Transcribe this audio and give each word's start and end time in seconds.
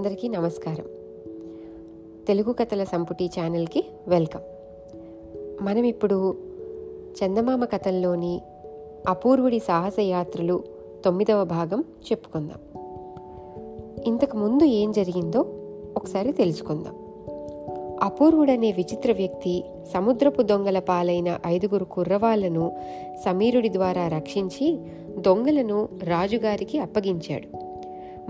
అందరికీ 0.00 0.28
నమస్కారం. 0.28 0.84
తెలుగు 2.26 2.52
కథల 2.52 2.84
సంపుటి 2.84 3.30
ఛానల్కి 3.40 3.84
వెల్కమ్. 4.08 4.42
మనం 5.62 5.84
ఇప్పుడు 5.84 6.36
చందమామ 7.24 7.64
కథల్లోని 7.64 8.40
అపూర్వుడి 9.08 9.58
సాహసయాత్రలు 9.58 10.64
తొమ్మిదవ 11.04 11.44
భాగం 11.44 11.80
చెప్పుకుందాం. 11.80 12.58
ఇంతకు 14.06 14.36
ముందు 14.36 14.64
ఏం 14.64 14.92
జరిగిందో 14.92 15.40
ఒకసారి 15.96 16.32
తెలుసుకుందాం. 16.32 16.94
అపూర్వుడనే 18.02 18.72
విచిత్ర 18.72 19.12
వ్యక్తి 19.12 19.64
సముద్రపు 19.94 20.42
దొంగల 20.42 20.78
పాలైన 20.78 21.38
ఐదుగురు 21.46 21.84
కుర్రవాళ్ళను 21.84 22.76
సమీరుడి 23.24 23.72
ద్వారా 23.72 24.08
రక్షించి 24.08 24.78
దొంగలను 25.18 25.88
రాజుగారికి 26.04 26.78
అప్పగించాడు. 26.78 27.70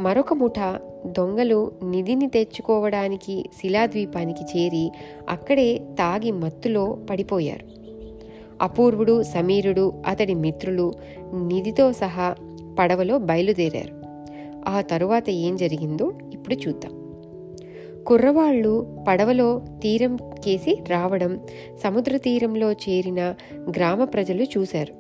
మరొక 0.01 0.33
ముఠ 0.33 0.81
దొంగలు 1.07 1.73
నిధిని 1.85 2.27
తెచ్చుకోవడానికి 2.29 3.45
శిలాద్వీపానికి 3.61 4.45
చేరి 4.45 4.91
అక్కడే 5.29 5.79
తాగి 5.79 6.31
మత్తులో 6.31 6.99
పడిపోయారు. 7.11 7.81
అపూర్వుడు 8.63 9.23
సమీరుడు 9.23 9.93
అతడి 10.07 10.35
మిత్రులు 10.35 10.93
నిధితో 11.35 11.93
సహా 11.93 12.35
పడవలో 12.79 13.19
బయలుదేరారు. 13.19 14.01
ఆ 14.69 14.81
తరువాత 14.81 15.31
ఏం 15.31 15.57
జరిగిందో 15.57 16.13
ఇప్పుడు 16.33 16.55
చూద్దాం. 16.55 17.01
కుర్రవాళ్ళు 18.07 19.05
పడవలో 19.09 19.63
తీరం 19.83 20.17
కేసి 20.17 20.79
రావడం 20.89 21.41
సముద్ర 21.85 22.17
తీరంలో 22.17 22.73
చేరిన 22.73 23.35
గ్రామ 23.59 24.05
ప్రజలు 24.05 24.43
చూశారు. 24.43 25.00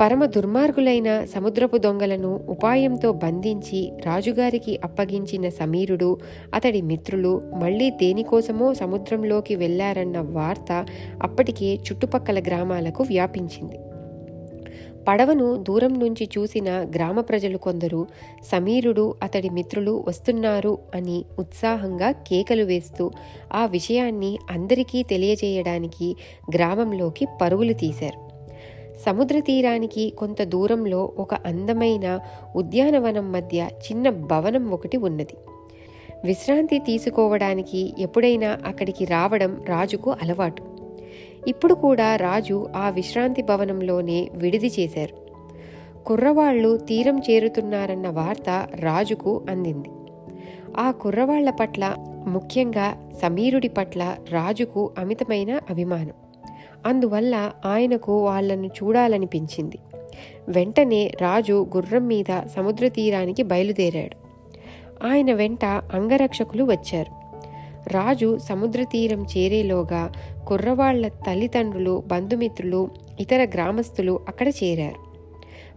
పరమ 0.00 0.24
దుర్మార్గులైన 0.24 1.24
సముద్రపు 1.24 1.76
దొంగలను 1.76 2.40
ఉపాయంతో 2.48 3.12
బంధించి 3.12 3.92
రాజుగారికి 4.06 4.80
అప్పగించిన 4.84 5.48
సమీరుడు 5.48 6.18
అతడి 6.54 6.82
మిత్రులు 6.82 7.42
మళ్ళీ 7.62 7.90
దేనికోసమో 7.90 8.74
సముద్రంలోకి 8.74 9.54
వెళ్ళారన్న 9.54 10.18
వార్త 10.18 10.86
అప్పటికే 11.22 11.74
చుట్టుపక్కల 11.74 12.40
గ్రామాలకు 12.40 13.02
వ్యాపించింది. 13.02 13.78
పడవను 15.08 15.56
దూరం 15.56 15.98
నుంచి 15.98 16.28
చూసిన 16.38 16.68
గ్రామ 16.68 17.20
ప్రజలు 17.20 17.58
కొందరు 17.58 18.06
సమీరుడు 18.44 19.14
అతడి 19.22 19.50
మిత్రులు 19.50 20.04
వస్తున్నారు 20.08 20.78
అని 20.94 21.24
ఉత్సాహంగా 21.38 22.10
కేకలు 22.10 22.62
వేస్తూ 22.62 23.10
ఆ 23.54 23.66
విషయాన్ని 23.66 24.38
అందరికీ 24.50 25.02
తెలియజేయడానికి 25.02 26.16
గ్రామంలోకి 26.54 27.26
పరుగులు 27.42 27.72
తీశారు. 27.72 28.25
సముద్ర 29.04 29.40
తీరానికి 29.40 30.10
కొంత 30.10 30.42
దూరంలో 30.42 31.12
ఒక 31.18 31.34
అందమైన 31.34 32.20
ఉద్యానవనం 32.56 33.32
మధ్య 33.32 33.68
చిన్న 33.72 34.10
భవనం 34.10 34.70
ఒకటి 34.70 34.96
ఉన్నది. 34.96 35.36
విశ్రాంతి 36.24 36.78
తీసుకోవడానికి 36.78 37.94
ఎప్పుడైనా 37.98 38.58
అక్కడికి 38.66 39.04
రావడం 39.04 39.64
రాజుకు 39.68 40.10
అలవాటు. 40.10 40.62
ఇప్పుడు 41.48 41.74
కూడా 41.74 42.16
రాజు 42.16 42.68
ఆ 42.76 42.90
విశ్రాంతి 42.90 43.42
భవనంలోనే 43.42 44.30
విడిది 44.34 44.66
చేశారు. 44.66 45.26
కుర్రవాళ్ళు 46.06 46.76
తీరం 46.76 47.18
చేరుతున్నారన్న 47.18 48.08
వార్త 48.08 48.68
రాజుకు 48.74 49.42
అందింది. 49.50 49.88
ఆ 50.76 50.90
కుర్రవాళ్ళ 50.90 51.50
పట్ల 51.50 51.94
ముఖ్యంగా 52.26 53.10
సమీరుడి 53.22 53.68
పట్ల 53.68 54.16
రాజుకు 54.30 54.90
అమితమైన 54.98 55.60
అభిమానం. 55.70 56.25
అందువల్ల 56.86 57.52
ఆయనకు 57.66 58.24
వాళ్ళను 58.24 58.66
చూడాలనిపించింది. 58.66 59.78
వెంటనే 60.48 61.12
రాజు 61.20 61.66
గుర్రం 61.76 62.06
మీద 62.06 62.46
సముద్ర 62.56 62.88
తీరానికి 62.88 63.42
బయలుదేరాడు. 63.42 64.16
ఆయన 65.06 65.32
వెంట 65.32 65.64
అంగరక్షకులు 65.64 66.64
వచ్చారు. 66.64 67.26
రాజు 67.88 68.38
సముద్ర 68.38 68.82
తీరం 68.82 69.22
చేరేలోగా 69.22 70.12
కుర్రవాళ్ళ 70.46 71.08
తల్లిదండ్రులు 71.08 72.02
బంధుమిత్రులు 72.06 72.90
ఇతర 73.20 73.44
గ్రామస్తులు 73.44 74.20
అక్కడ 74.28 74.48
చేరారు. 74.48 75.06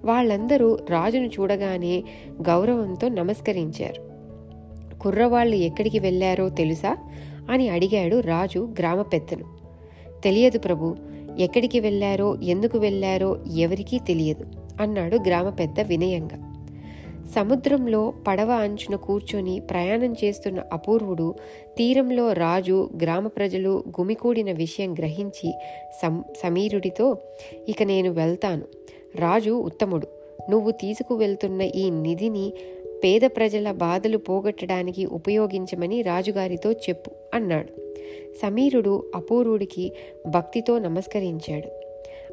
వాళ్ళందరూ 0.05 0.79
రాజును 0.89 1.27
చూడగానే 1.27 2.03
గౌరవంతో 2.49 3.09
నమస్కరించారు. 3.09 4.09
కుర్రవాళ్ళు 4.97 5.55
ఎక్కడికి 5.55 5.99
వెళ్ళారో 5.99 6.49
తెలుసా? 6.49 6.97
అని 7.51 7.69
అడిగాడు 7.69 8.19
రాజు 8.19 8.73
గ్రామ 8.79 9.01
పెద్దను 9.01 9.58
తెలియదు 10.23 10.59
ప్రభు. 10.59 10.95
ఎక్కడికి 11.37 11.79
వెళ్ళారో 11.79 12.35
ఎందుకు 12.35 12.77
వెళ్ళారో 12.77 13.37
ఎవరికీ 13.55 13.99
తెలియదు 13.99 14.45
అన్నాడు 14.81 15.17
గ్రామ 15.27 15.49
పెద్ద 15.49 15.79
వినయంగా. 15.79 16.55
సముద్రంలో 17.35 18.13
పడవ 18.27 18.51
అంచున 18.51 18.95
కూర్చొని 18.95 19.59
ప్రయాణం 19.59 20.13
చేస్తున్న 20.13 20.61
అపూర్వుడు 20.73 21.35
తీరంలో 21.77 22.33
రాజు 22.33 22.89
గ్రామ 23.01 23.27
ప్రజలు 23.27 23.83
గుమికూడిన 23.87 24.51
విషయం 24.51 24.93
గ్రహించి 24.93 25.53
సం 26.01 26.23
సమీరుడితో 26.43 27.17
ఇక 27.69 27.83
నేను 27.83 28.11
వెళ్తాను. 28.11 28.61
రాజు 29.15 29.51
ఉత్తముడు. 29.51 30.07
నువ్వు 30.49 30.71
తీసుకువెళ్తున్న 30.71 31.61
ఈ 31.61 31.89
నిధిని 31.89 32.53
పేద 33.03 33.21
ప్రజల 33.21 33.71
బాధలు 33.71 34.17
పోగొట్టడానికి 34.17 35.05
ఉపయోగించమని 35.05 36.01
రాజుగారితో 36.01 36.71
చెప్పు 36.71 37.11
అన్నాడు. 37.33 37.91
సమీరుడు 38.41 39.11
అపూర్వుడికి 39.15 39.91
భక్తితో 40.27 40.79
నమస్కరించాడు. 40.79 41.69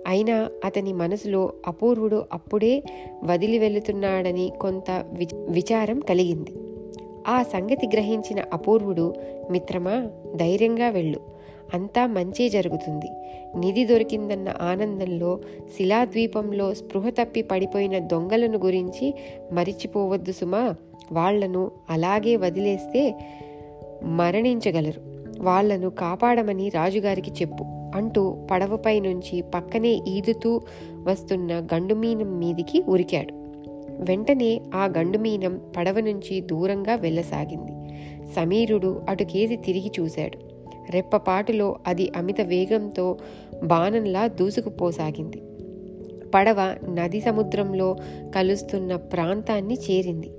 అయినా 0.07 0.51
అతని 0.65 0.93
మనసులో 0.93 1.53
అపూర్వుడు 1.67 2.25
అప్పుడే 2.33 2.83
వదిలి 3.25 3.59
వెళుతున్నాడని 3.59 4.53
కొంత 4.61 4.91
విచారం 5.33 6.01
కలిగింది. 6.01 6.53
ఆ 7.29 7.43
సంగతి 7.43 7.87
గ్రహించిన 7.87 8.45
అపూర్వుడు 8.53 9.15
మిత్రమా 9.51 10.11
ధైర్యంగా 10.37 10.89
వెళ్ళు. 10.89 11.36
అంతా 11.75 12.07
మంచే 12.07 12.49
జరుగుతుంది. 12.49 13.07
నిధి 13.59 13.85
దొరికిందన్న 13.85 14.55
ఆనందంలో 14.61 15.39
శిలాద్వీపంలో 15.77 16.75
స్పృహ 16.75 17.09
తప్పి 17.09 17.43
పడిపోయిన 17.43 17.99
దొంగలను 17.99 18.59
గురించి 18.59 19.15
మరిచిపోవద్దు 19.53 20.33
సుమా. 20.33 20.75
వాళ్ళను 21.13 21.71
అలాగే 21.91 22.37
వదిలేస్తే 22.37 23.15
మరణించగలరు. 24.03 25.01
వాళ్ళను 25.41 25.91
కాపాడమని 25.91 26.69
రాజుగారికి 26.69 27.31
చెప్పు 27.31 27.65
అంటూ 27.97 28.37
పడవపై 28.51 29.01
నుంచి 29.01 29.43
పక్కనే 29.43 29.89
ఈదుతూ 29.89 30.61
వస్తున్న 31.03 31.67
గండుమీనం 31.75 32.39
మీదికి 32.39 32.83
ఉరికాడు. 32.89 33.35
వెంటనే 34.03 34.61
ఆ 34.75 34.93
గండుమీనం 34.99 35.61
పడవ 35.77 36.01
నుంచి 36.01 36.41
దూరంగా 36.41 36.95
వెళ్ళసాగింది. 36.95 37.95
సమీరుడు 38.33 39.03
అటుకేసి 39.09 39.57
తిరిగి 39.57 39.91
చూశాడు. 40.01 40.46
రెప్పపాటులో 40.91 41.77
అది 41.87 42.13
అమిత 42.17 42.41
వేగంతో 42.41 43.19
బాణంలా 43.63 44.27
దూసుకుపోసాగింది. 44.27 45.43
పడవ 46.35 46.77
నది 46.89 47.21
సముద్రంలో 47.21 47.97
కలుస్తున్న 48.35 48.97
ప్రాంతాన్ని 48.97 49.75
చేరింది. 49.75 50.31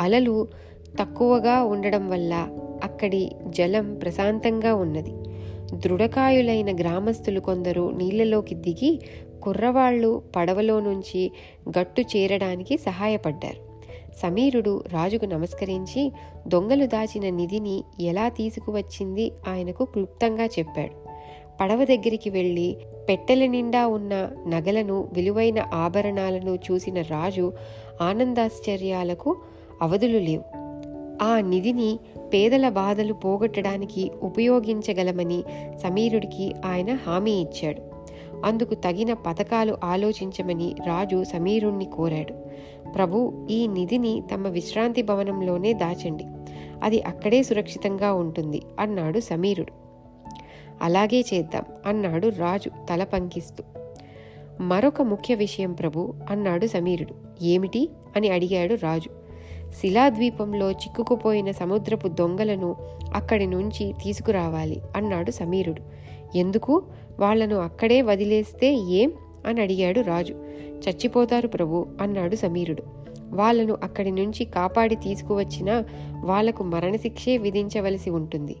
అలలు 0.00 0.48
తక్కువగా 1.00 1.62
ఉండడం 1.62 2.08
వల్ల 2.08 2.48
అక్కడి 2.84 3.32
జలం 3.46 3.94
ప్రశాంతంగా 3.94 4.74
ఉన్నది. 4.74 5.12
దృఢకాయులైన 5.74 6.76
గ్రామస్తులు 6.76 7.40
కొందరు 7.40 7.90
నీళ్ళలోకి 7.96 8.54
దిగి 8.54 9.00
కుర్రవాళ్ళు 9.42 10.22
పడవలో 10.36 10.80
నుంచి 10.80 11.32
గట్టు 11.78 12.00
చేరడానికి 12.00 12.78
సహాయపడ్డారు. 12.78 13.73
సమీరుడు 14.16 14.84
రాజుకు 14.92 15.24
నమస్కరించి 15.24 16.12
దొంగలు 16.48 16.86
దాచిన 16.86 17.36
నిధిని 17.36 17.84
ఎలా 18.00 18.28
తీసుకువచ్చింది 18.28 19.32
ఆయనకు 19.48 19.84
క్లుప్తంగా 19.84 20.44
చెప్పాడు. 20.44 21.04
పడవ 21.60 21.84
దగ్గరికి 21.84 22.30
వెళ్ళి 22.30 22.76
పెట్టెల 23.08 23.46
నిండా 23.46 23.86
ఉన్న 23.86 24.30
నగలను 24.48 25.08
విలువైన 25.12 25.66
ఆభరణాలను 25.74 26.58
చూసిన 26.70 27.00
రాజు 27.00 27.52
ఆనందాశ్చర్యాలకు 28.02 29.36
అవధులు 29.82 30.18
లేవు. 30.18 30.64
ఆ 31.22 31.40
నిధిని 31.40 31.98
పేదల 32.32 32.68
బాధలు 32.68 33.12
పోగొట్టడానికి 33.12 34.10
ఉపయోగించగలమని 34.22 35.44
సమీరుడికి 35.82 36.54
ఆయన 36.66 36.94
హామీ 36.94 37.32
ఇచ్చాడు. 37.32 37.93
అందుకు 38.44 38.74
తగిన 38.74 39.12
పథకాలు 39.12 39.78
ఆలోచించమని 39.84 40.74
రాజు 40.86 41.24
సమీరుణ్ణి 41.24 41.84
కోరాడు. 41.84 42.34
ప్రభు 42.90 43.46
ఈ 43.50 43.66
నిధిని 43.66 44.22
తమ 44.34 44.48
విశ్రాంతి 44.48 45.02
భవనంలోనే 45.02 45.72
దాచండి. 45.72 46.24
అది 46.82 47.02
అక్కడే 47.02 47.42
సురక్షితంగా 47.42 48.12
ఉంటుంది 48.12 48.62
అన్నాడు 48.80 49.20
సమీరుడు. 49.20 49.72
అలాగే 50.82 51.24
చేద్దాం 51.34 51.62
అన్నాడు 51.86 52.28
రాజు 52.28 52.68
తల 52.68 53.04
పంకిస్తూ. 53.04 53.64
మరొక 54.60 55.02
ముఖ్య 55.02 55.34
విషయం 55.34 55.72
ప్రభు 55.72 56.14
అన్నాడు 56.30 56.66
సమీరుడు. 56.66 57.14
ఏమిటి? 57.42 57.88
అని 58.16 58.28
అడిగాడు 58.28 58.74
రాజు. 58.74 59.10
శిలాద్వీపంలో 59.80 60.70
చిక్కుకుపోయిన 60.70 61.50
సముద్రపు 61.50 62.08
దొంగలను 62.08 62.76
అక్కడి 63.14 63.46
నుంచి 63.46 63.92
తీసుకురావాలి 64.04 64.80
అన్నాడు 64.96 65.30
సమీరుడు. 65.30 65.82
ఎందుకు? 66.38 66.82
వాళ్ళను 67.20 67.56
అక్కడే 67.56 68.02
వదిలేస్తే 68.02 68.74
ఏం? 68.74 69.12
అని 69.46 69.60
అడిగాడు 69.60 70.00
రాజు. 70.00 70.32
చచ్చిపోతారు 70.88 71.48
ప్రభు 71.48 71.86
అన్నాడు 72.00 72.36
సమీరుడు. 72.36 72.82
వాళ్ళను 73.30 73.76
అక్కడి 73.82 74.10
నుంచి 74.10 74.44
కాపాడి 74.44 74.94
తీసుకువచ్చినా 74.94 75.84
వాళ్ళకు 76.24 76.62
మరణశిక్షే 76.62 77.36
విధించవలసి 77.36 78.10
ఉంటుంది. 78.10 78.56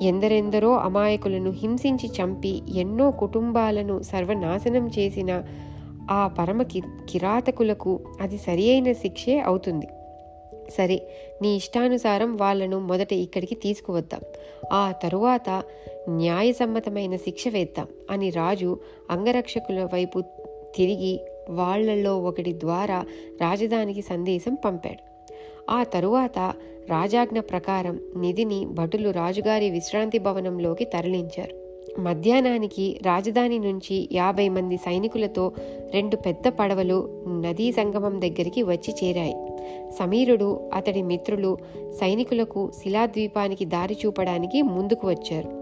ఎందరెందరో 0.00 0.76
అమాయకులను 0.76 1.50
హింసించి 1.50 2.10
చంపి 2.22 2.62
ఎన్నో 2.74 3.10
కుటుంబాలను 3.10 4.02
సర్వనాశనం 4.02 4.88
చేసిన 4.88 5.42
ఆ 6.10 6.26
పరమ 6.38 6.62
కి 6.62 6.82
కిరాతకులకు 7.10 8.00
అది 8.20 8.38
సరి 8.38 8.70
అయిన 8.70 8.92
శిక్షే 8.92 9.38
అవుతుంది. 9.38 9.86
సరే 10.70 11.08
నీ 11.42 11.56
ఇష్టానుసారం 11.56 12.36
వాళ్ళను 12.36 12.80
మొదట 12.80 13.12
ఇక్కడికి 13.12 13.54
తీసుకువద్దాం. 13.54 14.20
ఆ 14.72 14.92
తరువాత 15.02 15.62
న్యాయసమ్మతమైన 16.08 17.16
శిక్ష 17.16 17.48
వేద్దాం 17.48 17.86
అని 18.10 18.30
రాజు 18.30 18.78
అంగరక్షకుల 19.10 19.84
వైపు 19.84 20.20
తిరిగి 20.76 21.20
వాళ్ళలో 21.50 22.18
ఒకటి 22.18 22.52
ద్వారా 22.52 23.04
రాజధానికి 23.40 24.02
సందేశం 24.02 24.54
పంపాడు. 24.64 25.12
ఆ 25.70 25.82
తరువాత 25.82 26.38
రాజాజ్ఞ 26.90 27.40
ప్రకారం 27.40 28.00
నిధిని 28.16 28.66
భటులు 28.66 29.10
రాజుగారి 29.10 29.70
విశ్రాంతి 29.70 30.18
భవనంలోకి 30.18 30.84
తరలించారు. 30.84 31.62
మధ్యాహ్నానికి 32.00 33.00
రాజధాని 33.06 33.58
నుంచి 33.58 34.08
యాభై 34.12 34.48
మంది 34.48 34.76
సైనికులతో 34.76 35.52
రెండు 35.90 36.16
పెద్ద 36.16 36.48
పడవలు 36.48 37.24
నదీ 37.28 37.72
సంగమం 37.72 38.20
దగ్గరికి 38.20 38.62
వచ్చి 38.62 38.94
చేరాయి. 39.04 39.34
సమీరుడు 39.90 40.70
అతడి 40.74 41.02
మిత్రులు 41.02 41.58
సైనికులకు 41.90 42.70
శిలాద్వీపానికి 42.82 43.64
దారి 43.64 43.96
చూపడానికి 44.06 44.62
ముందుకు 44.62 45.08
వచ్చారు. 45.08 45.61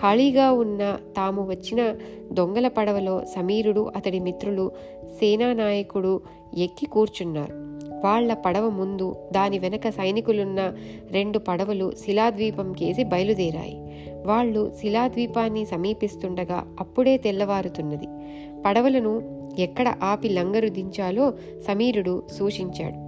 ఖాళీగా 0.00 0.52
ఉన్న 0.52 0.98
తాము 1.16 1.48
వచ్చిన 1.48 1.94
దొంగల 2.32 2.68
పడవలో 2.68 3.22
సమీరుడు 3.24 3.92
అతడి 3.96 4.20
మిత్రులు 4.20 4.72
సేనానాయకుడు 5.04 6.20
ఎక్కి 6.56 6.86
కూర్చున్నారు. 6.86 7.64
వాళ్ళ 8.04 8.34
పడవ 8.34 8.68
ముందు 8.68 9.16
దాని 9.32 9.58
వెనక 9.58 9.88
సైనికులున్న 9.88 10.72
రెండు 11.10 11.38
పడవలు 11.38 11.92
శిలాద్వీపం 11.98 12.72
కేసి 12.72 13.04
బయలుదేరాయి. 13.04 13.76
వాళ్ళు 14.26 14.72
శిలాద్వీపాన్ని 14.80 15.66
సమీపిస్తుండగా 15.66 16.64
అప్పుడే 16.80 17.16
తెల్లవారుతున్నది. 17.16 18.06
పడవలను 18.66 19.40
ఎక్కడ 19.58 19.94
ఆపి 20.02 20.28
లంగరు 20.28 20.68
దించాలో 20.68 21.32
సమీరుడు 21.66 22.22
సూచించాడు. 22.32 23.03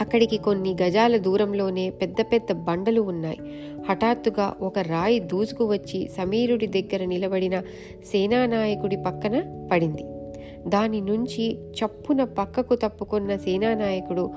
అక్కడికి 0.00 0.36
కొన్ని 0.36 0.76
గజాల 0.82 1.16
దూరంలోనే 1.16 1.90
పెద్ద 1.90 2.20
పెద్ద 2.20 2.52
బండలు 2.52 3.00
ఉన్నాయి. 3.00 3.38
హఠాత్తుగా 3.90 4.54
ఒక 4.62 4.78
రాయి 4.78 5.20
దూసుకు 5.20 5.64
వచ్చి 5.64 6.08
సమీరుడి 6.16 6.66
దగ్గర 6.66 7.04
నిలబడిన 7.04 7.60
సేనానాయకుడి 8.04 8.96
పక్కన 8.96 9.66
పడింది. 9.72 10.04
దాని 10.68 11.00
నుంచి 11.00 11.58
చప్పున 11.58 12.24
పక్కకు 12.24 12.74
తప్పుకున్న 12.74 13.36
సేనానాయకుడు 13.36 14.30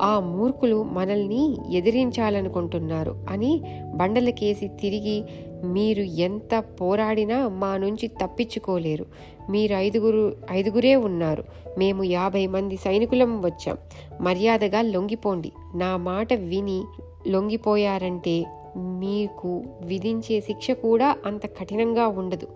ఆ 0.00 0.20
మూర్ఖులు 0.20 0.82
మనల్ని 0.82 1.56
ఎదిరించాలనుకుంటున్నారు 1.72 3.26
అని 3.28 3.60
బండలకేసి 3.94 4.68
తిరిగి 4.68 5.24
మీరు 5.72 6.02
ఎంత 6.02 6.64
పోరాడినా 6.80 7.48
మా 7.48 7.76
నుంచి 7.76 8.06
తప్పించుకోలేరు. 8.06 9.06
మీరు 9.50 9.74
ఐదుగురు 9.74 10.36
ఐదుగురే 10.50 10.96
ఉన్నారు. 10.96 11.44
మేము 11.78 12.02
యాభై 12.02 12.46
మంది 12.46 12.76
సైనికులం 12.76 13.42
వచ్చాం. 13.42 13.76
మర్యాదగా 14.20 14.80
లొంగిపోండి. 14.80 15.52
నా 15.74 15.96
మాట 15.96 16.32
విని 16.32 16.82
లొంగిపోయారంటే 17.28 18.46
మీకు 18.76 19.62
విధించే 19.82 20.40
శిక్ష 20.40 20.70
కూడా 20.70 21.16
అంత 21.26 21.46
కఠినంగా 21.46 22.06
ఉండదు. 22.06 22.48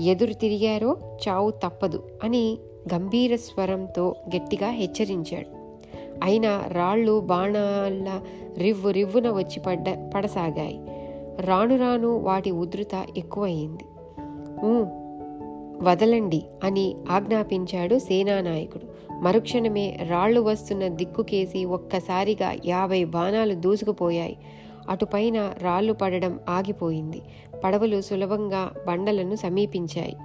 ఎదురు 0.00 0.32
తిరిగారో 0.32 0.96
చావు 1.28 1.50
తప్పదు 1.50 2.02
అని 2.24 2.58
గంభీర 2.94 3.36
స్వరంతో 3.36 4.14
గట్టిగా 4.36 4.70
హెచ్చరించాడు. 4.70 5.58
అయినా 6.22 6.64
రాళ్ళు 6.72 7.20
బాణాల 7.20 8.20
రివ్వు 8.58 8.90
రివ్వున 8.90 9.30
వచ్చి 9.30 9.60
పడ్డ 9.60 10.10
పడసాగాయి. 10.14 10.80
రాను 11.40 11.76
రాను 11.76 12.18
వాటి 12.18 12.50
ఉధృత 12.50 13.06
ఎక్కువయింది 13.16 13.84
వదలండి 15.82 16.42
అని 16.64 16.94
ఆజ్ఞాపించాడు 17.10 17.98
సేనానాయకుడు. 17.98 18.84
మరుక్షణమే 19.22 19.98
రాళ్ళు 20.08 20.40
వస్తున్న 20.40 20.88
దిక్కుకేసి 20.88 21.64
ఒక్కసారిగా 21.64 22.56
యాభై 22.66 23.04
బాణాలు 23.04 23.54
దూసుకుపోయాయి. 23.54 24.36
అటుపైన 24.88 25.52
రాళ్ళు 25.58 25.92
పడడం 25.92 26.38
ఆగిపోయింది. 26.48 27.22
పడవలు 27.64 28.00
సులభంగా 28.00 28.70
బండలను 28.88 29.34
సమీపించాయి. 29.34 30.16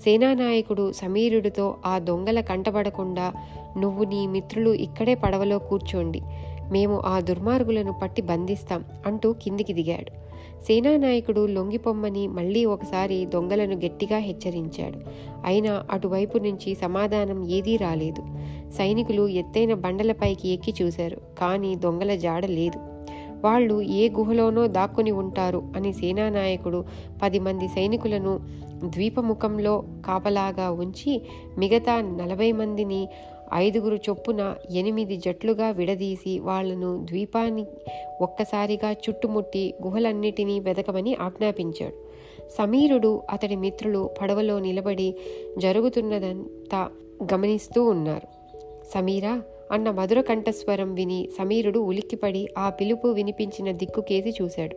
సేనానాయకుడు 0.00 0.92
సమీరుడితో 0.92 1.76
ఆ 1.86 1.98
దొంగల 1.98 2.40
కంటపడకుండా 2.40 3.32
నువ్వు 3.78 4.04
నీ 4.04 4.26
మిత్రులు 4.26 4.70
ఇక్కడే 4.70 5.14
పడవలో 5.14 5.58
కూర్చోండి. 5.58 6.22
మేము 6.70 7.00
ఆ 7.06 7.20
దుర్మార్గులను 7.20 7.92
పట్టి 7.92 8.22
బంధిస్తాం 8.22 8.84
అంటూ 9.06 9.32
కిందికి 9.32 9.72
దిగాడు. 9.72 10.21
సేనానాయకుడు 10.66 11.46
లొంగిపొమ్మని 11.46 12.28
మళ్ళీ 12.28 12.64
ఒకసారి 12.64 13.26
దొంగలను 13.26 13.74
గట్టిగా 13.74 14.18
హెచ్చరించాడు. 14.18 14.98
అయినా 15.44 15.84
అటువైపు 15.90 16.38
నుంచి 16.38 16.74
సమాధానం 16.74 17.48
ఏదీ 17.48 17.76
రాలేదు. 17.76 18.22
సైనికులు 18.70 19.28
ఎత్తైన 19.28 19.74
బండలపైకి 19.74 20.48
ఎక్కి 20.48 20.74
చూశారు. 20.82 21.16
కానీ 21.38 21.76
దొంగల 21.76 22.14
జాడ 22.14 22.46
లేదు. 22.46 22.78
వాళ్ళు 23.44 23.82
ఏ 23.82 24.08
గుహలోనో 24.08 24.66
దాక్కుని 24.66 25.10
ఉంటారు 25.10 25.62
అని 25.76 25.92
సేనానాయకుడు 25.92 26.84
పది 27.22 27.38
మంది 27.38 27.68
సైనికులను 27.68 28.40
ద్వీపముఖంలో 28.84 29.84
కాపలాగా 30.06 30.70
ఉంచి 30.70 31.22
మిగతా 31.58 32.00
నలభై 32.00 32.52
మందిని 32.52 33.08
ఐదుగురు 33.54 33.96
చొప్పున 33.96 34.56
ఎనిమిది 34.70 35.16
జట్లుగా 35.16 35.70
విడదీసి 35.70 36.38
వాళ్ళను 36.38 37.06
ద్వీపాన్ని 37.10 37.66
ఒక్కసారిగా 38.20 38.92
చుట్టుముట్టి 38.92 39.74
గుహలన్నిటినీ 39.82 40.60
వెదకమని 40.60 41.14
ఆజ్ఞాపించాడు. 41.14 41.94
సమీరుడు 42.50 43.22
అతడి 43.30 43.56
మిత్రులు 43.56 44.10
పడవలో 44.20 44.58
నిలబడి 44.58 45.14
జరుగుతున్నదంతా 45.58 46.90
గమనిస్తూ 47.34 47.84
ఉన్నారు. 47.84 48.26
సమీరా 48.94 49.42
అన్న 49.72 49.90
మధుర 49.90 50.20
కంఠస్వరం 50.20 50.94
విని 50.94 51.28
సమీరుడు 51.38 51.78
ఉలిక్కిపడి 51.78 52.48
ఆ 52.58 52.70
పిలుపు 52.70 53.08
వినిపించిన 53.08 53.72
దిక్కుకేసి 53.72 54.34
చూశాడు. 54.42 54.76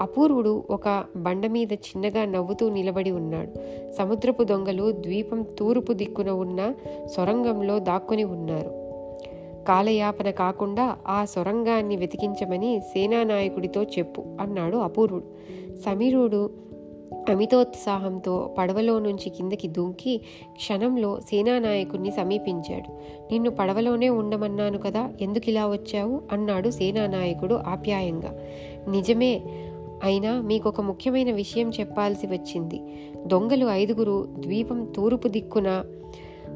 అపూర్వుడు 0.00 0.64
ఒక 0.70 1.04
బండ 1.16 1.46
మీద 1.46 1.72
చిన్నగా 1.72 2.24
నవ్వుతూ 2.24 2.68
నిలబడి 2.68 3.10
ఉన్నాడు. 3.10 3.52
సముద్రపు 3.92 4.42
దొంగలు 4.42 4.92
ద్వీపం 4.92 5.42
తూర్పు 5.42 5.92
దిక్కున 5.92 6.30
ఉన్న 6.30 6.74
సొరంగంలో 7.06 7.78
దాక్కుని 7.78 8.24
ఉన్నారు. 8.24 8.86
కాలయాపన 9.68 10.30
కాకుండా 10.30 10.96
ఆ 11.06 11.24
సొరంగాన్ని 11.24 11.96
వెతికించమని 11.96 12.80
సేనానాయకుడితో 12.80 13.82
చెప్పు 13.82 14.24
అన్నాడు 14.40 14.76
అపూర్వుడు. 14.76 15.24
సమీరుడు 15.84 16.50
అమితోత్సాహంతో 17.28 18.54
పడవలో 18.58 18.98
నుంచి 18.98 19.30
కిందకి 19.30 19.68
దూకి 19.68 20.20
క్షణంలో 20.52 21.20
సేనానాయకుణ్ణి 21.20 22.10
సమీపించాడు. 22.10 22.90
నిన్ను 23.32 23.50
పడవలోనే 23.50 24.08
ఉండమన్నాను 24.08 24.78
కదా 24.78 25.12
ఎందుకు 25.20 25.50
ఇలా 25.50 25.68
వచ్చావు? 25.68 26.22
అన్నాడు 26.32 26.70
సేనానాయకుడు 26.70 27.54
ఆప్యాయంగా. 27.54 28.38
నిజమే 28.88 29.42
అయినా 30.04 30.40
మీకు 30.40 30.68
ఒక 30.68 30.80
ముఖ్యమైన 30.80 31.32
విషయం 31.32 31.70
చెప్పాల్సి 31.70 32.26
వచ్చింది. 32.26 32.80
దొంగలు 33.26 33.66
ఐదుగురు 33.66 34.28
ద్వీపం 34.38 34.84
తూర్పు 34.84 35.28
దిక్కున 35.28 35.84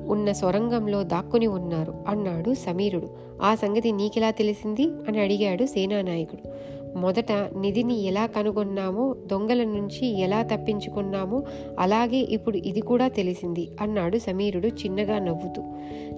ఉన్న 0.07 0.33
సొరంగంలో 0.33 1.03
దాక్కుని 1.03 1.47
ఉన్నారు 1.47 1.95
అన్నాడు 2.09 2.55
సమీరుడు. 2.55 3.09
ఆ 3.43 3.55
సంగతి 3.55 3.93
నీకెలా 3.93 4.31
తెలిసింది? 4.31 4.83
అని 4.83 5.21
అడిగాడు 5.21 5.65
సేనానాయకుడు. 5.65 6.49
మొదట 6.97 7.33
నిధిని 7.33 8.03
ఎలా 8.03 8.27
కనుగొన్నామో 8.27 9.15
దొంగల 9.27 9.65
నుంచి 9.65 10.21
ఎలా 10.21 10.43
తప్పించుకున్నామో 10.43 11.43
అలాగే 11.79 12.17
ఇప్పుడు 12.17 12.57
ఇది 12.57 12.81
కూడా 12.81 13.09
తెలిసింది 13.09 13.69
అన్నాడు 13.81 14.19
సమీరుడు 14.19 14.69
చిన్నగా 14.69 15.19
నవ్వుతూ. 15.19 15.63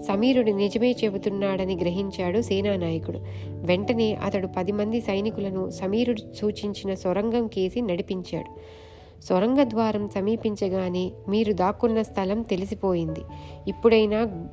సమీరుడు 0.03 0.51
నిజమే 0.51 0.97
చెబుతున్నాడని 1.05 1.77
గ్రహించాడు 1.77 2.41
సేనానాయకుడు. 2.41 3.21
వెంటనే 3.49 4.15
అతడు 4.15 4.47
పది 4.47 4.73
మంది 4.73 5.01
సైనికులను 5.01 5.71
సమీరుడు 5.71 6.35
సూచించిన 6.35 6.95
సొరంగం 6.95 7.47
కేసి 7.47 7.81
నడిపించాడు. 7.81 8.83
సొరంగ 9.25 9.63
ద్వారం 9.63 10.09
సమీపించగానే 10.09 11.13
మీరు 11.29 11.53
దాక్కున్న 11.53 12.03
స్థలం 12.03 12.43
తెలిసిపోయింది. 12.43 13.21
ఇప్పుడైనా 13.69 14.49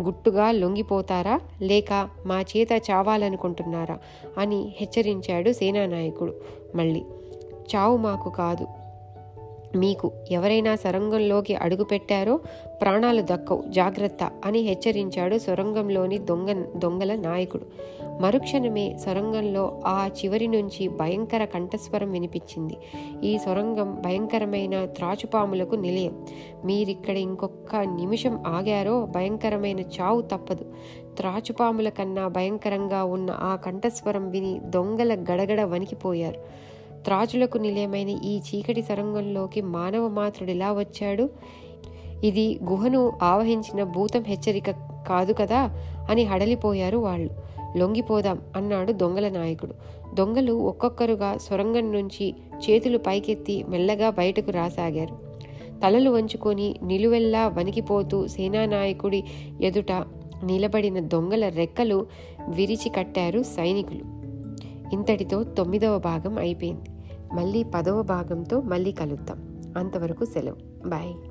గుట్టుగా 0.00 0.50
లొంగిపోతారా? 0.50 1.40
లేక 1.62 2.08
మా 2.26 2.40
చేత 2.40 2.68
చావాలనుకుంటున్నారా? 2.90 3.98
అని 4.38 4.74
హెచ్చరించాడు 4.76 5.52
సేనానాయకుడు. 5.52 6.34
మళ్ళీ 6.74 7.02
చావు 7.76 7.96
మాకు 7.96 8.30
కాదు. 8.30 8.66
మీకు 9.76 10.12
ఎవరైనా 10.30 10.76
సొరంగంలోకి 10.76 11.54
అడుగుపెట్టారో 11.54 12.40
ప్రాణాలు 12.82 13.22
దక్కవు. 13.22 13.64
జాగ్రత్త 13.68 14.30
అని 14.44 14.58
హెచ్చరించాడు 14.58 15.38
సొరంగంలోని 15.38 16.18
దొంగ 16.18 16.64
దొంగల 16.76 17.14
నాయకుడు. 17.14 17.66
మరుక్షణమే 18.20 18.98
సొరంగంలో 18.98 19.80
ఆ 19.86 20.08
చివరి 20.24 20.46
నుంచి 20.46 20.88
భయంకర 20.88 21.44
కంఠస్వరం 21.44 22.12
వినిపించింది. 22.12 22.76
ఈ 23.24 23.38
సొరంగం 23.38 24.02
భయంకరమైన 24.04 24.84
త్రాచుపాములకు 24.84 25.74
నిలయం. 25.74 26.26
మీరిక్కడ 26.64 27.16
ఇంకొక 27.16 27.76
నిమిషం 27.76 28.44
ఆగారో 28.46 29.06
భయంకరమైన 29.06 29.80
చావు 29.80 30.20
తప్పదు. 30.20 30.64
త్రాచుపాముల 31.16 31.88
కన్నా 31.88 32.28
భయంకరంగా 32.28 33.04
ఉన్న 33.04 33.30
ఆ 33.30 33.56
కంఠస్వరం 33.56 34.30
విని 34.30 34.60
దొంగల 34.64 35.14
గడగడ 35.14 35.60
వణికిపోయారు. 35.60 36.40
త్రాచులకు 37.04 37.58
నిలయమైన 37.58 38.08
ఈ 38.08 38.40
చీకటి 38.40 38.82
సొరంగంలోకి 38.82 39.60
మానవ 39.60 40.08
మాత్రుడు 40.08 40.52
వచ్చాడు? 40.52 41.30
ఇది 42.24 42.60
గుహను 42.64 43.12
ఆవహించిన 43.22 43.84
భూతం 43.84 44.22
హెచ్చరిక 44.22 44.70
కాదు 45.08 45.32
కదా 45.32 45.86
అని 46.10 46.24
హడలిపోయారు 46.24 46.98
వాళ్ళు. 46.98 47.49
లొంగిపోదాం 47.76 48.38
అన్నాడు 48.56 48.92
దొంగల 48.92 49.28
నాయకుడు. 49.28 49.74
దొంగలు 50.14 50.52
ఒక్కొక్కరుగా 50.52 51.36
సొరంగం 51.36 51.92
నుంచి 51.92 52.34
చేతులు 52.56 52.98
పైకెత్తి 52.98 53.64
మెల్లగా 53.68 54.10
బయటకు 54.10 54.50
రాసాగారు. 54.50 55.30
తలలు 55.84 56.10
వంచుకొని 56.10 56.76
నిలువెల్లా 56.82 57.48
వణికిపోతూ 57.48 58.26
సేనానాయకుడి 58.26 59.24
ఎదుట 59.60 59.92
నిలబడిన 60.44 61.00
దొంగల 61.00 61.48
రెక్కలు 61.48 62.06
విరిచి 62.48 62.88
కట్టారు 62.88 63.42
సైనికులు. 63.42 64.20
ఇంతటితో 64.92 65.42
తొమ్మిదవ 65.42 65.98
భాగం 65.98 66.38
అయిపోయింది. 66.38 66.90
మళ్ళీ 67.34 67.62
పదవ 67.62 68.02
భాగంతో 68.02 68.60
మళ్ళీ 68.60 68.92
కలుద్దాం. 68.92 69.72
అంతవరకు 69.76 70.24
సెలవు. 70.24 70.88
బాయ్. 70.88 71.29